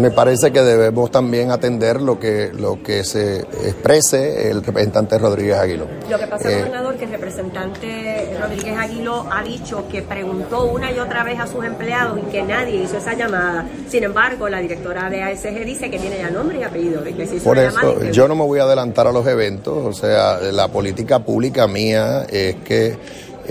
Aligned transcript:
Me 0.00 0.10
parece 0.10 0.50
que 0.50 0.62
debemos 0.62 1.10
también 1.10 1.50
atender 1.50 2.00
lo 2.00 2.18
que, 2.18 2.50
lo 2.54 2.82
que 2.82 3.04
se 3.04 3.40
exprese 3.40 4.50
el 4.50 4.64
representante 4.64 5.18
Rodríguez 5.18 5.58
Aguilo. 5.58 5.86
Lo 6.08 6.18
que 6.18 6.26
pasa, 6.26 6.50
eh, 6.50 6.56
gobernador, 6.60 6.96
que 6.96 7.04
el 7.04 7.10
representante 7.10 8.34
Rodríguez 8.40 8.78
Aguilo 8.78 9.26
ha 9.30 9.42
dicho 9.42 9.84
que 9.90 10.00
preguntó 10.00 10.64
una 10.64 10.90
y 10.90 10.98
otra 10.98 11.22
vez 11.22 11.38
a 11.38 11.46
sus 11.46 11.62
empleados 11.66 12.18
y 12.18 12.30
que 12.30 12.42
nadie 12.42 12.76
hizo 12.76 12.96
esa 12.96 13.12
llamada. 13.12 13.68
Sin 13.88 14.02
embargo, 14.02 14.48
la 14.48 14.60
directora 14.60 15.10
de 15.10 15.22
ASG 15.22 15.66
dice 15.66 15.90
que 15.90 15.98
tiene 15.98 16.16
ya 16.16 16.30
nombre 16.30 16.60
y 16.60 16.62
apellido. 16.62 17.04
que 17.04 17.26
se 17.26 17.36
hizo 17.36 17.44
Por 17.44 17.58
eso, 17.58 18.02
yo 18.04 18.26
no 18.26 18.34
me 18.34 18.44
voy 18.44 18.58
a 18.58 18.62
adelantar 18.62 19.06
a 19.06 19.12
los 19.12 19.26
eventos. 19.26 19.84
O 19.84 19.92
sea, 19.92 20.38
la 20.40 20.68
política 20.68 21.18
pública 21.18 21.66
mía 21.66 22.24
es 22.30 22.56
que 22.64 22.96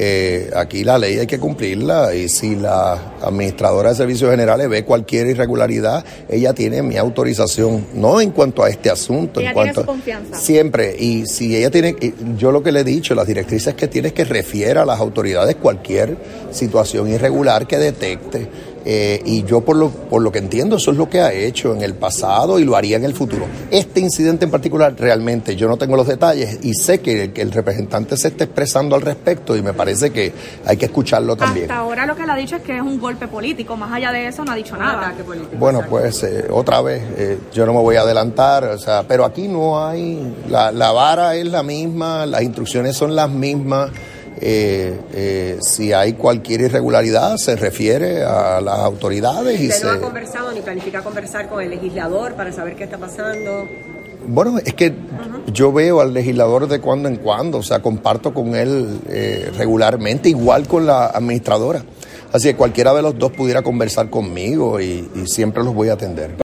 eh, 0.01 0.49
aquí 0.55 0.85
la 0.85 0.97
ley 0.97 1.19
hay 1.19 1.27
que 1.27 1.39
cumplirla 1.39 2.15
y 2.15 2.29
si 2.29 2.55
la 2.55 3.15
administradora 3.21 3.89
de 3.89 3.95
servicios 3.95 4.31
generales 4.31 4.69
ve 4.69 4.85
cualquier 4.85 5.27
irregularidad, 5.27 6.05
ella 6.29 6.53
tiene 6.53 6.81
mi 6.81 6.95
autorización, 6.95 7.85
no 7.95 8.21
en 8.21 8.31
cuanto 8.31 8.63
a 8.63 8.69
este 8.69 8.89
asunto, 8.89 9.41
en 9.41 9.51
cuanto 9.51 9.73
tiene 9.73 9.73
su 9.73 9.85
confianza. 9.85 10.39
siempre 10.39 10.95
y 10.97 11.25
si 11.25 11.53
ella 11.53 11.69
tiene, 11.69 11.97
yo 12.37 12.53
lo 12.53 12.63
que 12.63 12.71
le 12.71 12.79
he 12.79 12.83
dicho, 12.85 13.13
las 13.13 13.27
directrices 13.27 13.73
que 13.73 13.89
tiene 13.89 14.07
es 14.07 14.13
que 14.13 14.23
refiera 14.23 14.83
a 14.83 14.85
las 14.85 15.01
autoridades 15.01 15.57
cualquier 15.57 16.15
situación 16.51 17.09
irregular 17.09 17.67
que 17.67 17.77
detecte 17.77 18.47
eh, 18.85 19.21
y 19.25 19.43
yo 19.43 19.61
por 19.61 19.75
lo, 19.75 19.89
por 19.89 20.21
lo 20.21 20.31
que 20.31 20.39
entiendo 20.39 20.77
eso 20.77 20.91
es 20.91 20.97
lo 20.97 21.09
que 21.09 21.21
ha 21.21 21.33
hecho 21.33 21.75
en 21.75 21.81
el 21.81 21.93
pasado 21.95 22.59
y 22.59 22.65
lo 22.65 22.75
haría 22.75 22.97
en 22.97 23.05
el 23.05 23.13
futuro. 23.13 23.45
Este 23.71 23.99
incidente 23.99 24.45
en 24.45 24.51
particular 24.51 24.93
realmente 24.97 25.55
yo 25.55 25.67
no 25.67 25.77
tengo 25.77 25.95
los 25.95 26.07
detalles 26.07 26.59
y 26.63 26.73
sé 26.73 26.99
que, 26.99 27.31
el 27.35 27.51
representante 27.51 28.17
se 28.17 28.29
está 28.29 28.43
expresando 28.43 28.95
al 28.95 29.01
respecto 29.01 29.55
y 29.55 29.61
me 29.61 29.73
parece 29.73 30.11
que 30.11 30.33
hay 30.65 30.77
que 30.77 30.85
escucharlo 30.85 31.35
también. 31.35 31.69
Hasta 31.71 31.77
ahora 31.77 32.05
lo 32.05 32.15
que 32.15 32.25
le 32.25 32.31
ha 32.31 32.35
dicho 32.35 32.55
es 32.55 32.61
que 32.61 32.75
es 32.75 32.81
un 32.81 32.99
golpe 32.99 33.27
político, 33.27 33.77
más 33.77 33.91
allá 33.91 34.11
de 34.11 34.27
eso 34.27 34.43
no 34.43 34.51
ha 34.51 34.55
dicho 34.55 34.75
nada. 34.75 35.13
Bueno, 35.57 35.83
pues 35.89 36.23
eh, 36.23 36.45
otra 36.49 36.81
vez, 36.81 37.01
eh, 37.17 37.37
yo 37.53 37.65
no 37.65 37.73
me 37.73 37.79
voy 37.79 37.95
a 37.95 38.01
adelantar, 38.01 38.65
o 38.65 38.77
sea, 38.77 39.03
pero 39.07 39.25
aquí 39.25 39.47
no 39.47 39.85
hay, 39.85 40.35
la, 40.47 40.71
la 40.71 40.91
vara 40.91 41.35
es 41.35 41.45
la 41.45 41.63
misma, 41.63 42.25
las 42.25 42.41
instrucciones 42.41 42.95
son 42.95 43.15
las 43.15 43.29
mismas. 43.29 43.91
Eh, 44.41 44.97
eh, 45.13 45.57
si 45.61 45.91
hay 45.91 46.13
cualquier 46.13 46.61
irregularidad, 46.61 47.35
se 47.37 47.55
refiere 47.55 48.23
a 48.23 48.61
las 48.61 48.79
autoridades. 48.79 49.59
¿Usted 49.59 49.81
y 49.81 49.83
no 49.83 49.91
ha 49.91 49.99
conversado 49.99 50.51
ni 50.53 50.61
planifica 50.61 51.01
conversar 51.01 51.49
con 51.49 51.61
el 51.61 51.69
legislador 51.69 52.33
para 52.35 52.51
saber 52.51 52.75
qué 52.75 52.85
está 52.85 52.97
pasando? 52.97 53.67
Bueno, 54.27 54.59
es 54.63 54.73
que 54.73 54.93
yo 55.51 55.73
veo 55.73 56.01
al 56.01 56.13
legislador 56.13 56.67
de 56.67 56.79
cuando 56.79 57.09
en 57.09 57.17
cuando, 57.17 57.57
o 57.57 57.63
sea, 57.63 57.81
comparto 57.81 58.33
con 58.33 58.55
él 58.55 58.99
eh, 59.09 59.51
regularmente, 59.57 60.29
igual 60.29 60.67
con 60.67 60.85
la 60.85 61.07
administradora. 61.07 61.83
Así 62.31 62.49
que 62.49 62.55
cualquiera 62.55 62.93
de 62.93 63.01
los 63.01 63.17
dos 63.17 63.31
pudiera 63.31 63.61
conversar 63.61 64.09
conmigo 64.09 64.79
y, 64.79 65.09
y 65.15 65.27
siempre 65.27 65.63
los 65.63 65.73
voy 65.73 65.89
a 65.89 65.93
atender. 65.93 66.31